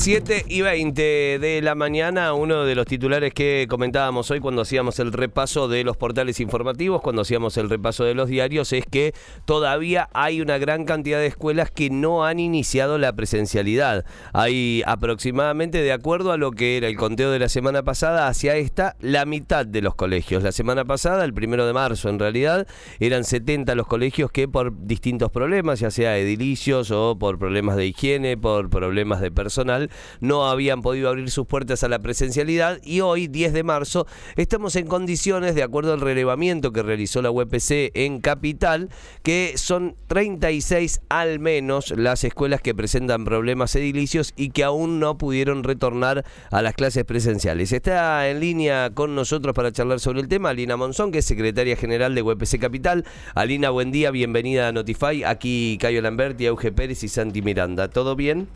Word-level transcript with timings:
7 0.00 0.46
y 0.48 0.62
20 0.62 1.38
de 1.38 1.60
la 1.60 1.74
mañana, 1.74 2.32
uno 2.32 2.64
de 2.64 2.74
los 2.74 2.86
titulares 2.86 3.34
que 3.34 3.66
comentábamos 3.68 4.30
hoy 4.30 4.40
cuando 4.40 4.62
hacíamos 4.62 4.98
el 4.98 5.12
repaso 5.12 5.68
de 5.68 5.84
los 5.84 5.98
portales 5.98 6.40
informativos, 6.40 7.02
cuando 7.02 7.20
hacíamos 7.20 7.58
el 7.58 7.68
repaso 7.68 8.04
de 8.04 8.14
los 8.14 8.30
diarios, 8.30 8.72
es 8.72 8.86
que 8.86 9.12
todavía 9.44 10.08
hay 10.14 10.40
una 10.40 10.56
gran 10.56 10.86
cantidad 10.86 11.18
de 11.18 11.26
escuelas 11.26 11.70
que 11.70 11.90
no 11.90 12.24
han 12.24 12.40
iniciado 12.40 12.96
la 12.96 13.12
presencialidad. 13.12 14.06
Hay 14.32 14.82
aproximadamente, 14.86 15.82
de 15.82 15.92
acuerdo 15.92 16.32
a 16.32 16.38
lo 16.38 16.52
que 16.52 16.78
era 16.78 16.88
el 16.88 16.96
conteo 16.96 17.30
de 17.30 17.38
la 17.38 17.50
semana 17.50 17.82
pasada, 17.82 18.26
hacia 18.26 18.56
esta, 18.56 18.96
la 19.00 19.26
mitad 19.26 19.66
de 19.66 19.82
los 19.82 19.96
colegios. 19.96 20.42
La 20.42 20.52
semana 20.52 20.86
pasada, 20.86 21.26
el 21.26 21.34
primero 21.34 21.66
de 21.66 21.74
marzo 21.74 22.08
en 22.08 22.18
realidad, 22.18 22.66
eran 23.00 23.24
70 23.24 23.74
los 23.74 23.86
colegios 23.86 24.32
que 24.32 24.48
por 24.48 24.86
distintos 24.86 25.30
problemas, 25.30 25.78
ya 25.78 25.90
sea 25.90 26.16
edilicios 26.16 26.90
o 26.90 27.18
por 27.18 27.38
problemas 27.38 27.76
de 27.76 27.84
higiene, 27.84 28.38
por 28.38 28.70
problemas 28.70 29.20
de 29.20 29.30
personal, 29.30 29.89
no 30.20 30.48
habían 30.48 30.82
podido 30.82 31.08
abrir 31.08 31.30
sus 31.30 31.46
puertas 31.46 31.82
a 31.84 31.88
la 31.88 31.98
presencialidad 31.98 32.80
y 32.82 33.00
hoy, 33.00 33.28
10 33.28 33.52
de 33.52 33.62
marzo, 33.62 34.06
estamos 34.36 34.76
en 34.76 34.86
condiciones, 34.86 35.54
de 35.54 35.62
acuerdo 35.62 35.92
al 35.92 36.00
relevamiento 36.00 36.72
que 36.72 36.82
realizó 36.82 37.22
la 37.22 37.30
UPC 37.30 37.90
en 37.94 38.20
Capital, 38.20 38.90
que 39.22 39.54
son 39.56 39.96
36 40.08 41.00
al 41.08 41.38
menos 41.38 41.92
las 41.96 42.24
escuelas 42.24 42.60
que 42.60 42.74
presentan 42.74 43.24
problemas 43.24 43.74
edilicios 43.76 44.32
y 44.36 44.50
que 44.50 44.64
aún 44.64 45.00
no 45.00 45.18
pudieron 45.18 45.64
retornar 45.64 46.24
a 46.50 46.62
las 46.62 46.74
clases 46.74 47.04
presenciales. 47.04 47.72
Está 47.72 48.28
en 48.28 48.40
línea 48.40 48.90
con 48.90 49.14
nosotros 49.14 49.54
para 49.54 49.72
charlar 49.72 50.00
sobre 50.00 50.20
el 50.20 50.28
tema 50.28 50.50
Alina 50.50 50.76
Monzón, 50.76 51.12
que 51.12 51.18
es 51.18 51.24
secretaria 51.24 51.76
general 51.76 52.14
de 52.14 52.22
UPC 52.22 52.58
Capital. 52.58 53.04
Alina, 53.34 53.70
buen 53.70 53.92
día, 53.92 54.10
bienvenida 54.10 54.68
a 54.68 54.72
Notify. 54.72 55.24
Aquí 55.24 55.78
Cayo 55.80 56.02
Lamberti, 56.02 56.46
Auge 56.46 56.72
Pérez 56.72 57.02
y 57.04 57.08
Santi 57.08 57.42
Miranda. 57.42 57.88
¿Todo 57.88 58.16
bien? 58.16 58.48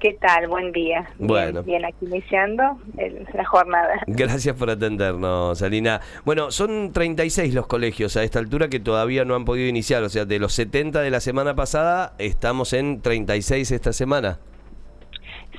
¿Qué 0.00 0.14
tal? 0.14 0.48
Buen 0.48 0.72
día. 0.72 1.10
Bueno. 1.18 1.62
Bien, 1.62 1.84
aquí 1.84 2.06
iniciando 2.06 2.78
la 3.34 3.44
jornada. 3.44 4.00
Gracias 4.06 4.56
por 4.56 4.70
atendernos, 4.70 5.60
Alina. 5.60 6.00
Bueno, 6.24 6.50
son 6.50 6.92
36 6.92 7.52
los 7.52 7.66
colegios 7.66 8.16
a 8.16 8.22
esta 8.22 8.38
altura 8.38 8.68
que 8.68 8.80
todavía 8.80 9.26
no 9.26 9.34
han 9.34 9.44
podido 9.44 9.68
iniciar. 9.68 10.02
O 10.02 10.08
sea, 10.08 10.24
de 10.24 10.38
los 10.38 10.54
70 10.54 11.02
de 11.02 11.10
la 11.10 11.20
semana 11.20 11.54
pasada, 11.54 12.14
estamos 12.18 12.72
en 12.72 13.02
36 13.02 13.70
esta 13.72 13.92
semana. 13.92 14.38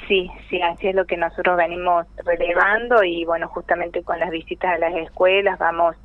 Sí, 0.07 0.29
sí, 0.49 0.61
así 0.61 0.87
es 0.87 0.95
lo 0.95 1.05
que 1.05 1.15
nosotros 1.15 1.55
venimos 1.57 2.05
relevando 2.25 3.03
y 3.03 3.23
bueno, 3.23 3.47
justamente 3.47 4.03
con 4.03 4.19
las 4.19 4.29
visitas 4.29 4.75
a 4.75 4.77
las 4.77 4.93
escuelas 4.95 5.57
vamos 5.59 5.95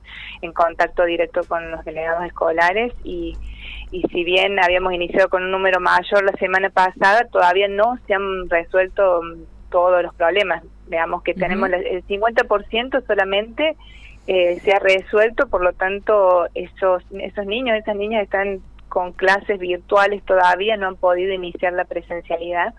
en 0.42 0.52
contacto 0.52 1.04
directo 1.04 1.40
con 1.48 1.70
los 1.70 1.84
delegados 1.84 2.24
escolares 2.24 2.92
y 3.02 3.36
y 3.90 4.02
si 4.08 4.24
bien 4.24 4.58
habíamos 4.58 4.92
iniciado 4.92 5.28
con 5.28 5.44
un 5.44 5.50
número 5.50 5.80
mayor 5.80 6.24
la 6.24 6.32
semana 6.32 6.70
pasada, 6.70 7.26
todavía 7.30 7.68
no 7.68 7.98
se 8.06 8.14
han 8.14 8.48
resuelto 8.48 9.22
mm, 9.22 9.70
todos 9.70 10.02
los 10.02 10.14
problemas. 10.14 10.62
Veamos 10.88 11.22
que 11.22 11.34
tenemos 11.34 11.70
el 11.70 12.04
50% 12.06 13.06
solamente 13.06 13.76
eh, 14.26 14.58
se 14.60 14.72
ha 14.72 14.78
resuelto, 14.78 15.48
por 15.48 15.62
lo 15.62 15.72
tanto 15.72 16.46
esos, 16.54 17.04
esos 17.12 17.46
niños, 17.46 17.76
esas 17.76 17.96
niñas 17.96 18.24
están 18.24 18.60
con 18.96 19.12
clases 19.12 19.58
virtuales 19.58 20.22
todavía, 20.24 20.78
no 20.78 20.86
han 20.86 20.96
podido 20.96 21.30
iniciar 21.34 21.74
la 21.74 21.84
presencialidad 21.84 22.72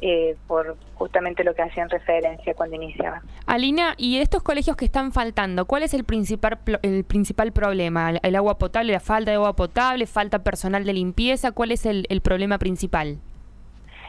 eh, 0.00 0.36
por 0.46 0.76
justamente 0.94 1.42
lo 1.42 1.56
que 1.56 1.62
hacían 1.62 1.90
referencia 1.90 2.54
cuando 2.54 2.76
iniciaban. 2.76 3.22
Alina, 3.46 3.94
y 3.96 4.18
estos 4.18 4.44
colegios 4.44 4.76
que 4.76 4.84
están 4.84 5.10
faltando, 5.10 5.64
¿cuál 5.64 5.82
es 5.82 5.92
el 5.92 6.04
principal, 6.04 6.60
el 6.82 7.02
principal 7.02 7.50
problema? 7.50 8.12
¿El 8.22 8.36
agua 8.36 8.58
potable, 8.58 8.92
la 8.92 9.00
falta 9.00 9.32
de 9.32 9.38
agua 9.38 9.56
potable, 9.56 10.06
falta 10.06 10.44
personal 10.44 10.84
de 10.84 10.92
limpieza? 10.92 11.50
¿Cuál 11.50 11.72
es 11.72 11.84
el 11.84 12.20
problema 12.22 12.58
principal? 12.58 13.18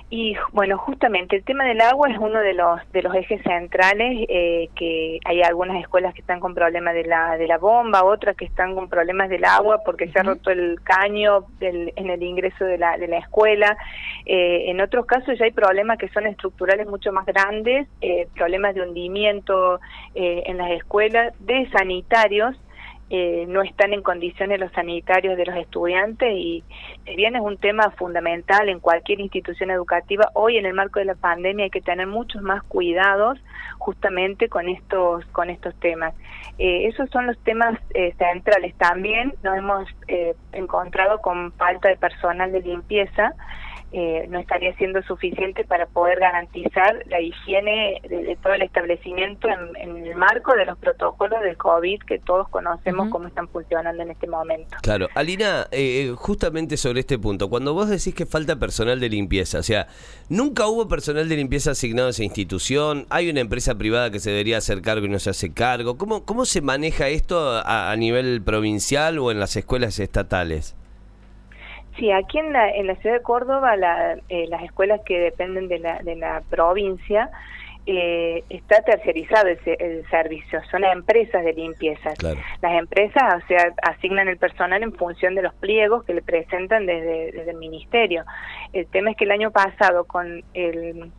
Y 0.09 0.37
bueno, 0.53 0.77
justamente 0.77 1.35
el 1.35 1.43
tema 1.43 1.65
del 1.65 1.81
agua 1.81 2.09
es 2.09 2.17
uno 2.17 2.39
de 2.39 2.53
los 2.53 2.79
de 2.93 3.01
los 3.01 3.13
ejes 3.13 3.41
centrales, 3.43 4.25
eh, 4.29 4.69
que 4.73 5.19
hay 5.25 5.41
algunas 5.41 5.81
escuelas 5.81 6.13
que 6.13 6.21
están 6.21 6.39
con 6.39 6.55
problemas 6.55 6.93
de 6.93 7.03
la 7.03 7.37
de 7.37 7.45
la 7.45 7.57
bomba, 7.57 8.05
otras 8.05 8.37
que 8.37 8.45
están 8.45 8.73
con 8.73 8.87
problemas 8.87 9.27
del 9.27 9.43
agua 9.43 9.81
porque 9.83 10.07
se 10.07 10.19
ha 10.19 10.23
roto 10.23 10.49
el 10.49 10.79
caño 10.81 11.45
en 11.59 12.09
el 12.09 12.23
ingreso 12.23 12.63
de 12.63 12.77
la 12.77 12.97
de 12.97 13.09
la 13.09 13.17
escuela. 13.17 13.77
Eh, 14.25 14.71
en 14.71 14.79
otros 14.79 15.05
casos 15.05 15.37
ya 15.37 15.43
hay 15.43 15.51
problemas 15.51 15.97
que 15.97 16.07
son 16.09 16.25
estructurales 16.25 16.87
mucho 16.87 17.11
más 17.11 17.25
grandes, 17.25 17.89
eh, 17.99 18.29
problemas 18.33 18.75
de 18.75 18.83
hundimiento 18.83 19.81
en 20.15 20.57
las 20.57 20.71
escuelas, 20.71 21.33
de 21.39 21.69
sanitarios 21.71 22.55
eh, 23.09 23.45
no 23.47 23.61
están 23.61 23.93
en 23.93 24.01
condiciones 24.01 24.59
los 24.59 24.71
sanitarios 24.73 25.37
de 25.37 25.45
los 25.45 25.55
estudiantes 25.55 26.29
y 26.33 26.63
si 27.05 27.15
bien 27.15 27.35
es 27.35 27.41
un 27.41 27.57
tema 27.57 27.91
fundamental 27.91 28.67
en 28.67 28.79
cualquier 28.79 29.21
institución 29.21 29.71
educativa, 29.71 30.29
hoy 30.33 30.57
en 30.57 30.65
el 30.65 30.73
marco 30.73 30.99
de 30.99 31.05
la 31.05 31.15
pandemia 31.15 31.65
hay 31.65 31.69
que 31.69 31.81
tener 31.81 32.05
muchos 32.05 32.41
más 32.41 32.63
cuidados 32.63 33.39
justamente 33.77 34.49
con 34.49 34.67
estos 34.67 35.25
con 35.27 35.49
estos 35.49 35.73
temas. 35.79 36.13
Eh, 36.57 36.87
esos 36.87 37.09
son 37.09 37.27
los 37.27 37.37
temas 37.39 37.79
eh, 37.93 38.13
centrales. 38.17 38.75
También 38.75 39.33
nos 39.41 39.57
hemos 39.57 39.87
encontrado 40.51 41.19
con 41.21 41.51
falta 41.53 41.89
de 41.89 41.97
personal 41.97 42.51
de 42.51 42.61
limpieza 42.61 43.33
eh, 43.93 44.25
no 44.29 44.37
estaría 44.37 44.75
siendo 44.75 45.01
suficiente 45.03 45.63
para 45.63 45.85
poder 45.85 46.19
garantizar 46.19 47.03
la 47.05 47.21
higiene 47.21 48.01
de, 48.09 48.37
todo 48.43 48.53
el 48.53 48.61
establecimiento 48.61 49.47
en, 49.47 50.05
el 50.05 50.15
marco 50.15 50.53
de 50.55 50.65
los 50.65 50.77
protocolos 50.77 51.41
del 51.41 51.55
COVID 51.55 52.01
que 52.03 52.19
todos 52.19 52.49
conocemos 52.49 53.09
cómo 53.09 53.27
están 53.27 53.47
funcionando 53.47 54.03
en 54.03 54.11
este 54.11 54.27
momento. 54.27 54.75
Claro, 54.81 55.07
Alina, 55.15 55.67
eh, 55.71 56.13
justamente 56.17 56.75
sobre 56.75 56.99
este 56.99 57.17
punto, 57.17 57.49
cuando 57.49 57.73
vos 57.73 57.87
decís 57.87 58.13
que 58.13 58.25
falta 58.25 58.57
personal 58.57 58.99
de 58.99 59.09
limpieza, 59.09 59.59
o 59.59 59.63
sea, 59.63 59.87
nunca 60.27 60.67
hubo 60.67 60.87
personal 60.87 61.29
de 61.29 61.37
limpieza 61.37 61.71
asignado 61.71 62.09
a 62.09 62.11
esa 62.11 62.23
institución, 62.23 63.05
hay 63.09 63.29
una 63.29 63.39
empresa 63.39 63.75
privada 63.75 64.11
que 64.11 64.19
se 64.19 64.31
debería 64.31 64.57
hacer 64.57 64.81
cargo 64.81 65.05
y 65.05 65.09
no 65.09 65.19
se 65.19 65.29
hace 65.29 65.53
cargo, 65.53 65.97
¿cómo, 65.97 66.25
cómo 66.25 66.45
se 66.45 66.61
maneja 66.61 67.07
esto 67.07 67.61
a 67.65 67.95
nivel 67.95 68.41
provincial 68.41 69.17
o 69.19 69.31
en 69.31 69.39
las 69.39 69.55
escuelas 69.55 69.99
estatales? 69.99 70.76
Sí, 71.97 72.11
aquí 72.11 72.37
en 72.37 72.53
la, 72.53 72.69
en 72.69 72.87
la 72.87 72.95
ciudad 72.95 73.15
de 73.15 73.21
Córdoba, 73.23 73.75
la, 73.75 74.17
eh, 74.29 74.45
las 74.49 74.63
escuelas 74.63 75.01
que 75.05 75.19
dependen 75.19 75.67
de 75.67 75.79
la, 75.79 75.99
de 75.99 76.15
la 76.15 76.41
provincia, 76.49 77.29
eh, 77.89 78.43
está 78.49 78.81
tercerizado 78.81 79.47
el, 79.47 80.05
servicio, 80.09 80.61
son 80.69 80.83
empresas 80.83 81.43
de 81.43 81.53
limpieza. 81.53 82.13
Las 82.61 82.73
empresas 82.77 83.41
o 83.41 83.47
sea, 83.47 83.73
asignan 83.81 84.27
el 84.27 84.37
personal 84.37 84.83
en 84.83 84.93
función 84.93 85.35
de 85.35 85.41
los 85.41 85.53
pliegos 85.55 86.03
que 86.03 86.13
le 86.13 86.21
presentan 86.21 86.85
desde, 86.85 87.31
desde 87.31 87.51
el 87.51 87.57
ministerio. 87.57 88.25
El 88.73 88.87
tema 88.87 89.11
es 89.11 89.17
que 89.17 89.23
el 89.23 89.31
año 89.31 89.51
pasado 89.51 90.03
con 90.03 90.43
el 90.53 91.11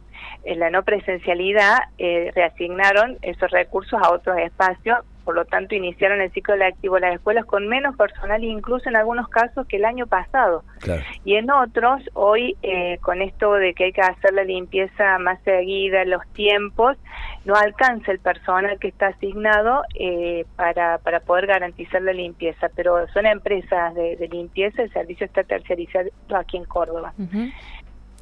en 0.45 0.59
la 0.59 0.71
no 0.71 0.83
presencialidad 0.83 1.79
eh, 1.99 2.31
reasignaron 2.35 3.19
esos 3.23 3.51
recursos 3.51 4.01
a 4.03 4.11
otros 4.13 4.37
espacios, 4.39 4.99
por 5.29 5.35
lo 5.35 5.45
tanto 5.45 5.75
iniciaron 5.75 6.23
el 6.23 6.33
ciclo 6.33 6.57
lectivo 6.57 6.99
las 6.99 7.17
escuelas 7.17 7.45
con 7.45 7.69
menos 7.69 7.95
personal, 7.97 8.43
incluso 8.43 8.89
en 8.89 8.97
algunos 8.97 9.29
casos 9.29 9.67
que 9.67 9.77
el 9.77 9.85
año 9.85 10.07
pasado. 10.07 10.65
Y 11.23 11.35
en 11.35 11.51
otros, 11.51 12.01
hoy 12.15 12.57
eh, 12.63 12.97
con 13.03 13.21
esto 13.21 13.53
de 13.53 13.75
que 13.75 13.85
hay 13.85 13.93
que 13.93 14.01
hacer 14.01 14.33
la 14.33 14.45
limpieza 14.45 15.19
más 15.19 15.39
seguida, 15.43 16.07
los 16.07 16.27
tiempos, 16.33 16.97
no 17.45 17.55
alcanza 17.57 18.11
el 18.11 18.21
personal 18.21 18.79
que 18.79 18.89
está 18.89 19.09
asignado 19.09 19.83
eh, 20.01 20.47
para, 20.57 20.97
para 20.97 21.21
poder 21.21 21.47
garantizar 21.47 22.01
la 22.01 22.15
limpieza, 22.15 22.71
pero 22.75 23.07
son 23.09 23.27
empresas 23.27 23.95
de, 23.95 24.29
limpieza, 24.33 24.81
el 24.81 24.93
servicio 24.95 25.27
está 25.27 25.45
tercerizado 25.45 26.09
aquí 26.35 26.57
en 26.57 26.65
Córdoba. 26.65 27.13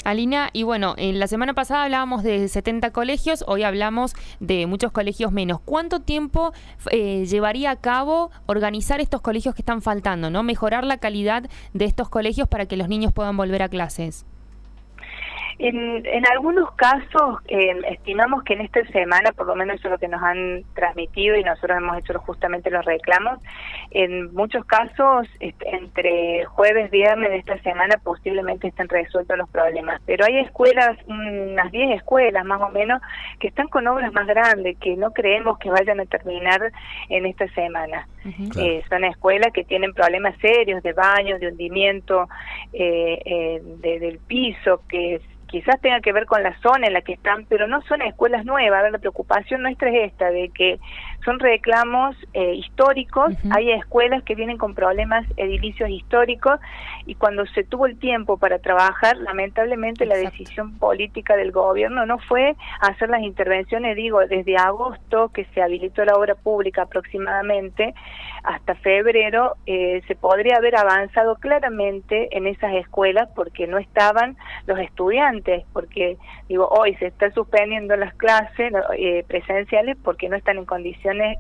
Alina, 0.07 0.51
y 0.53 0.63
bueno, 0.63 0.95
en 0.99 1.19
la 1.19 1.27
semana 1.27 1.53
pasada 1.53 1.83
hablábamos 1.83 2.23
de 2.23 2.47
70 2.47 2.93
colegios, 2.93 3.43
hoy 3.49 3.65
hablamos 3.65 4.13
de 4.39 4.65
muchos 4.69 4.93
colegios 4.93 5.33
menos. 5.33 5.59
¿Cuánto 5.65 5.99
tiempo 5.99 6.53
eh, 6.93 7.27
llevaría 7.27 7.73
a 7.73 7.77
cabo 7.81 8.31
organizar 8.47 9.01
estos 9.01 9.21
colegios 9.21 9.57
que 9.57 9.63
están 9.63 9.83
faltando, 9.83 10.31
no? 10.31 10.45
Mejorar 10.45 10.85
la 10.85 10.99
calidad 10.99 11.51
de 11.73 11.87
estos 11.87 12.09
colegios 12.09 12.47
para 12.47 12.67
que 12.67 12.77
los 12.77 12.89
niños 12.89 13.13
puedan 13.13 13.37
volver 13.37 13.65
a 13.65 13.69
clases. 13.69 14.27
En, 15.59 16.05
en 16.05 16.27
algunos 16.27 16.71
casos 16.73 17.41
eh, 17.49 17.75
estimamos 17.89 18.43
que 18.45 18.53
en 18.53 18.61
esta 18.61 18.85
semana, 18.89 19.33
por 19.33 19.47
lo 19.47 19.55
menos 19.55 19.77
eso 19.77 19.89
es 19.89 19.93
lo 19.93 19.99
que 19.99 20.09
nos 20.09 20.23
han 20.23 20.65
transmitido 20.75 21.35
y 21.35 21.45
nosotros 21.45 21.79
hemos 21.79 21.97
hecho 21.97 22.19
justamente 22.19 22.71
los 22.71 22.85
reclamos, 22.85 23.39
en 23.91 24.35
muchos 24.35 24.67
casos 24.67 25.27
este, 25.41 25.75
entre 25.75 26.45
jueves, 26.45 26.91
viernes 26.91 27.31
de 27.31 27.39
esta 27.39 27.59
semana 27.63 27.97
posiblemente 28.03 28.69
estén 28.69 28.89
resueltos 28.89 29.39
los 29.39 29.49
problemas. 29.49 30.03
Pero 30.05 30.27
hay 30.27 30.41
escuelas, 30.41 30.99
unas 31.07 31.73
10 31.73 31.97
escuelas 31.97 32.45
más 32.45 32.61
o 32.61 32.69
menos, 32.69 33.01
que 33.41 33.49
están 33.49 33.69
con 33.69 33.87
obras 33.87 34.13
más 34.13 34.27
grandes, 34.27 34.77
que 34.79 34.95
no 34.97 35.13
creemos 35.13 35.59
que 35.59 35.71
vayan 35.71 36.01
a 36.01 36.05
terminar 36.05 36.71
en 37.09 37.25
esta 37.25 37.49
semana. 37.55 38.07
Eh, 38.59 38.83
son 38.89 39.05
escuelas 39.05 39.53
que 39.53 39.65
tienen 39.65 39.95
problemas 39.95 40.37
serios 40.41 40.83
de 40.83 40.93
baños, 40.93 41.41
de 41.41 41.49
hundimiento 41.49 42.29
eh, 42.73 43.63
del 43.81 44.19
piso, 44.19 44.83
que 44.89 45.21
quizás 45.47 45.81
tenga 45.81 46.01
que 46.01 46.13
ver 46.13 46.27
con 46.27 46.43
la 46.43 46.59
zona 46.61 46.87
en 46.87 46.93
la 46.93 47.03
que 47.03 47.13
están, 47.13 47.47
pero 47.47 47.67
no 47.67 47.83
son 47.83 48.03
escuelas 48.03 48.45
nuevas. 48.45 48.91
la 48.91 48.99
preocupación 48.99 49.63
nuestra 49.63 49.91
es 49.91 50.13
esta, 50.13 50.31
de 50.31 50.49
que 50.51 50.79
son 51.25 51.39
reclamos 51.41 52.17
eh, 52.35 52.55
históricos, 52.55 53.35
hay 53.51 53.73
escuelas 53.73 54.23
que 54.23 54.35
vienen 54.35 54.59
con 54.59 54.75
problemas 54.75 55.27
edilicios 55.37 55.91
históricos 55.91 56.61
y 57.05 57.17
cuando 57.17 57.47
se 57.47 57.65
tuvo 57.65 57.87
el 57.87 57.99
tiempo 57.99 58.37
para 58.37 58.61
trabajar, 58.61 59.17
lamentablemente 59.17 60.07
la 60.07 60.17
decisión 60.17 60.79
política 60.79 61.37
del 61.37 61.51
gobierno 61.51 62.07
no 62.07 62.19
fue 62.19 62.55
hacer 62.81 63.09
las 63.09 63.23
intervenciones, 63.23 63.97
digo, 63.97 64.21
desde 64.27 64.57
agosto 64.57 65.31
que 65.31 65.47
se 65.47 65.63
habilitó 65.63 66.05
la 66.05 66.15
obra 66.15 66.37
pública 66.37 66.83
aproximadamente 66.83 67.95
hasta 68.45 68.77
febrero, 68.77 69.57
eh, 69.67 70.03
se 70.07 70.15
podría 70.15 70.59
haber 70.59 70.77
avanzado 70.77 71.35
claramente 71.37 72.29
en 72.37 72.47
esas 72.47 72.75
escuelas 72.75 73.29
porque 73.35 73.67
no 73.67 73.79
estaban 73.79 74.37
los 74.67 74.79
estudiantes, 74.79 75.36
porque 75.73 76.17
digo, 76.49 76.69
hoy 76.69 76.95
se 76.97 77.07
está 77.07 77.31
suspendiendo 77.33 77.97
las 77.97 78.15
clases 78.15 78.73
eh, 78.99 79.25
presenciales 79.27 79.97
porque 80.03 80.29
no 80.29 80.37
están 80.37 80.59
en 80.59 80.65
condiciones 80.65 81.39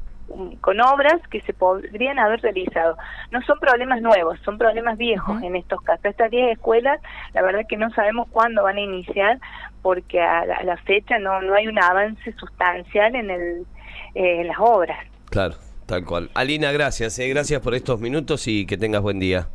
con 0.60 0.80
obras 0.80 1.20
que 1.30 1.40
se 1.42 1.52
podrían 1.52 2.18
haber 2.18 2.40
realizado. 2.40 2.96
No 3.30 3.40
son 3.42 3.58
problemas 3.58 4.02
nuevos, 4.02 4.38
son 4.44 4.58
problemas 4.58 4.98
viejos 4.98 5.42
en 5.42 5.56
estos 5.56 5.80
casos. 5.82 6.04
Estas 6.04 6.30
10 6.30 6.52
escuelas, 6.52 7.00
la 7.32 7.42
verdad 7.42 7.60
que 7.68 7.76
no 7.76 7.90
sabemos 7.90 8.28
cuándo 8.30 8.64
van 8.64 8.76
a 8.76 8.80
iniciar 8.80 9.38
porque 9.82 10.20
a 10.20 10.44
la, 10.64 10.76
fecha 10.78 11.18
no, 11.18 11.40
no 11.42 11.54
hay 11.54 11.68
un 11.68 11.78
avance 11.78 12.32
sustancial 12.32 13.14
en, 13.14 13.30
el, 13.30 13.66
eh, 14.14 14.40
en 14.40 14.48
las 14.48 14.58
obras. 14.58 14.98
Claro, 15.30 15.54
tal 15.86 16.04
cual. 16.04 16.30
Alina, 16.34 16.72
gracias. 16.72 17.18
Eh, 17.18 17.28
gracias 17.28 17.60
por 17.60 17.74
estos 17.74 18.00
minutos 18.00 18.48
y 18.48 18.66
que 18.66 18.76
tengas 18.76 19.02
buen 19.02 19.20
día. 19.20 19.48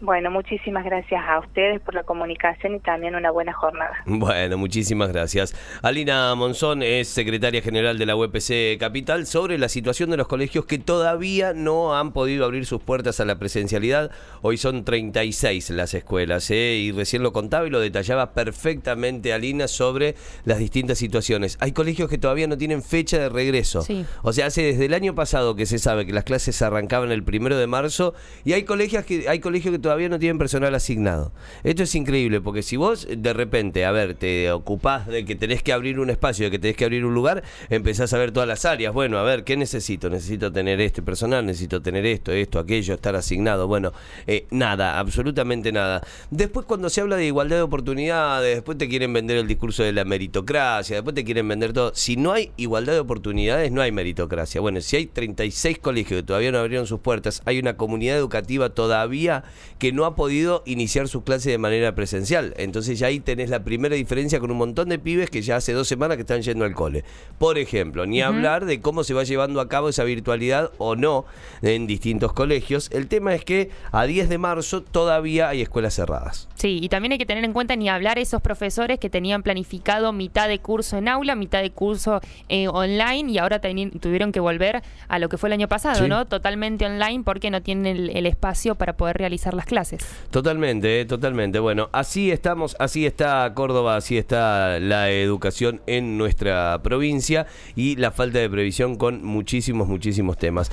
Bueno, 0.00 0.30
muchísimas 0.30 0.84
gracias 0.84 1.20
a 1.26 1.40
ustedes 1.40 1.80
por 1.80 1.92
la 1.92 2.04
comunicación 2.04 2.76
y 2.76 2.78
también 2.78 3.16
una 3.16 3.32
buena 3.32 3.52
jornada. 3.52 3.96
Bueno, 4.06 4.56
muchísimas 4.56 5.08
gracias. 5.08 5.56
Alina 5.82 6.32
Monzón 6.36 6.82
es 6.82 7.08
secretaria 7.08 7.62
general 7.62 7.98
de 7.98 8.06
la 8.06 8.14
UPC 8.14 8.78
Capital 8.78 9.26
sobre 9.26 9.58
la 9.58 9.68
situación 9.68 10.10
de 10.10 10.16
los 10.16 10.28
colegios 10.28 10.66
que 10.66 10.78
todavía 10.78 11.52
no 11.52 11.96
han 11.96 12.12
podido 12.12 12.44
abrir 12.44 12.64
sus 12.64 12.80
puertas 12.80 13.18
a 13.18 13.24
la 13.24 13.40
presencialidad. 13.40 14.12
Hoy 14.42 14.56
son 14.56 14.84
36 14.84 15.70
las 15.70 15.94
escuelas 15.94 16.48
¿eh? 16.50 16.76
y 16.76 16.92
recién 16.92 17.24
lo 17.24 17.32
contaba 17.32 17.66
y 17.66 17.70
lo 17.70 17.80
detallaba 17.80 18.34
perfectamente 18.34 19.32
Alina 19.32 19.66
sobre 19.66 20.14
las 20.44 20.58
distintas 20.58 20.98
situaciones. 20.98 21.58
Hay 21.60 21.72
colegios 21.72 22.08
que 22.08 22.18
todavía 22.18 22.46
no 22.46 22.56
tienen 22.56 22.84
fecha 22.84 23.18
de 23.18 23.28
regreso. 23.28 23.84
O 24.22 24.32
sea, 24.32 24.46
hace 24.46 24.62
desde 24.62 24.86
el 24.86 24.94
año 24.94 25.16
pasado 25.16 25.56
que 25.56 25.66
se 25.66 25.78
sabe 25.78 26.06
que 26.06 26.12
las 26.12 26.24
clases 26.24 26.62
arrancaban 26.62 27.10
el 27.10 27.24
primero 27.24 27.58
de 27.58 27.66
marzo 27.66 28.14
y 28.44 28.52
hay 28.52 28.62
colegios 28.62 29.04
que 29.04 29.28
hay 29.28 29.40
colegios 29.40 29.72
que 29.72 29.87
todavía 29.88 30.10
no 30.10 30.18
tienen 30.18 30.36
personal 30.36 30.74
asignado. 30.74 31.32
Esto 31.64 31.82
es 31.82 31.94
increíble 31.94 32.42
porque 32.42 32.62
si 32.62 32.76
vos 32.76 33.08
de 33.10 33.32
repente, 33.32 33.86
a 33.86 33.90
ver, 33.90 34.12
te 34.12 34.52
ocupás 34.52 35.06
de 35.06 35.24
que 35.24 35.34
tenés 35.34 35.62
que 35.62 35.72
abrir 35.72 35.98
un 35.98 36.10
espacio, 36.10 36.44
de 36.44 36.50
que 36.50 36.58
tenés 36.58 36.76
que 36.76 36.84
abrir 36.84 37.06
un 37.06 37.14
lugar, 37.14 37.42
empezás 37.70 38.12
a 38.12 38.18
ver 38.18 38.30
todas 38.30 38.46
las 38.46 38.66
áreas. 38.66 38.92
Bueno, 38.92 39.16
a 39.16 39.22
ver, 39.22 39.44
¿qué 39.44 39.56
necesito? 39.56 40.10
Necesito 40.10 40.52
tener 40.52 40.78
este 40.82 41.00
personal, 41.00 41.46
necesito 41.46 41.80
tener 41.80 42.04
esto, 42.04 42.32
esto, 42.32 42.58
aquello, 42.58 42.92
estar 42.92 43.16
asignado. 43.16 43.66
Bueno, 43.66 43.94
eh, 44.26 44.46
nada, 44.50 44.98
absolutamente 44.98 45.72
nada. 45.72 46.02
Después 46.30 46.66
cuando 46.66 46.90
se 46.90 47.00
habla 47.00 47.16
de 47.16 47.24
igualdad 47.24 47.56
de 47.56 47.62
oportunidades, 47.62 48.56
después 48.56 48.76
te 48.76 48.90
quieren 48.90 49.14
vender 49.14 49.38
el 49.38 49.46
discurso 49.46 49.84
de 49.84 49.92
la 49.94 50.04
meritocracia, 50.04 50.96
después 50.96 51.14
te 51.14 51.24
quieren 51.24 51.48
vender 51.48 51.72
todo. 51.72 51.92
Si 51.94 52.16
no 52.16 52.32
hay 52.32 52.52
igualdad 52.58 52.92
de 52.92 53.00
oportunidades, 53.00 53.72
no 53.72 53.80
hay 53.80 53.90
meritocracia. 53.90 54.60
Bueno, 54.60 54.82
si 54.82 54.96
hay 54.96 55.06
36 55.06 55.78
colegios 55.78 56.20
que 56.20 56.26
todavía 56.26 56.52
no 56.52 56.58
abrieron 56.58 56.86
sus 56.86 57.00
puertas, 57.00 57.40
hay 57.46 57.58
una 57.58 57.78
comunidad 57.78 58.18
educativa 58.18 58.68
todavía 58.68 59.44
que 59.78 59.92
no 59.92 60.04
ha 60.04 60.14
podido 60.14 60.62
iniciar 60.66 61.08
sus 61.08 61.22
clases 61.22 61.52
de 61.52 61.58
manera 61.58 61.94
presencial. 61.94 62.54
Entonces 62.56 62.98
ya 62.98 63.06
ahí 63.08 63.20
tenés 63.20 63.50
la 63.50 63.64
primera 63.64 63.94
diferencia 63.94 64.40
con 64.40 64.50
un 64.50 64.58
montón 64.58 64.88
de 64.88 64.98
pibes 64.98 65.30
que 65.30 65.42
ya 65.42 65.56
hace 65.56 65.72
dos 65.72 65.88
semanas 65.88 66.16
que 66.16 66.22
están 66.22 66.42
yendo 66.42 66.64
al 66.64 66.74
cole. 66.74 67.04
Por 67.38 67.58
ejemplo, 67.58 68.06
ni 68.06 68.20
hablar 68.20 68.66
de 68.66 68.80
cómo 68.80 69.04
se 69.04 69.14
va 69.14 69.24
llevando 69.24 69.60
a 69.60 69.68
cabo 69.68 69.88
esa 69.88 70.04
virtualidad 70.04 70.72
o 70.78 70.96
no 70.96 71.24
en 71.62 71.86
distintos 71.86 72.32
colegios. 72.32 72.90
El 72.92 73.06
tema 73.06 73.34
es 73.34 73.44
que 73.44 73.70
a 73.92 74.04
10 74.04 74.28
de 74.28 74.38
marzo 74.38 74.82
todavía 74.82 75.48
hay 75.48 75.62
escuelas 75.62 75.94
cerradas. 75.94 76.48
Sí, 76.58 76.80
y 76.82 76.88
también 76.88 77.12
hay 77.12 77.18
que 77.18 77.26
tener 77.26 77.44
en 77.44 77.52
cuenta 77.52 77.76
ni 77.76 77.88
hablar 77.88 78.18
esos 78.18 78.42
profesores 78.42 78.98
que 78.98 79.08
tenían 79.08 79.44
planificado 79.44 80.12
mitad 80.12 80.48
de 80.48 80.58
curso 80.58 80.98
en 80.98 81.06
aula, 81.06 81.36
mitad 81.36 81.62
de 81.62 81.70
curso 81.70 82.20
eh, 82.48 82.66
online 82.66 83.30
y 83.30 83.38
ahora 83.38 83.60
tuvieron 83.60 84.32
que 84.32 84.40
volver 84.40 84.82
a 85.06 85.18
lo 85.20 85.28
que 85.28 85.38
fue 85.38 85.50
el 85.50 85.52
año 85.52 85.68
pasado, 85.68 86.08
¿no? 86.08 86.24
Totalmente 86.26 86.84
online 86.84 87.22
porque 87.24 87.52
no 87.52 87.62
tienen 87.62 88.10
el 88.10 88.26
espacio 88.26 88.74
para 88.74 88.96
poder 88.96 89.18
realizar 89.18 89.54
las 89.54 89.66
clases. 89.66 90.04
Totalmente, 90.32 91.00
eh, 91.00 91.04
totalmente. 91.04 91.60
Bueno, 91.60 91.90
así 91.92 92.32
estamos, 92.32 92.74
así 92.80 93.06
está 93.06 93.54
Córdoba, 93.54 93.94
así 93.94 94.18
está 94.18 94.80
la 94.80 95.10
educación 95.10 95.80
en 95.86 96.18
nuestra 96.18 96.80
provincia 96.82 97.46
y 97.76 97.94
la 97.94 98.10
falta 98.10 98.40
de 98.40 98.50
previsión 98.50 98.96
con 98.96 99.24
muchísimos, 99.24 99.86
muchísimos 99.86 100.36
temas. 100.36 100.72